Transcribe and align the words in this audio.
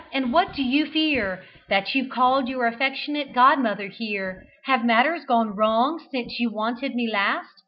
and 0.11 0.33
what 0.33 0.51
do 0.53 0.63
you 0.63 0.83
fear 0.91 1.39
That 1.69 1.93
you've 1.93 2.09
called 2.09 2.49
your 2.49 2.65
affectionate 2.67 3.33
godmother 3.33 3.85
here? 3.87 4.45
Have 4.63 4.83
matters 4.85 5.21
gone 5.27 5.55
wrong 5.55 6.03
since 6.11 6.35
you 6.39 6.49
wanted 6.51 6.95
me 6.95 7.07
last? 7.11 7.53